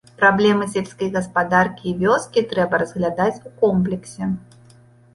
[0.19, 4.35] Праблемы сельскай гаспадаркі і вёскі трэба разглядаць у комплексе.